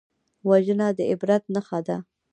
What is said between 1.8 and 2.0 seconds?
ده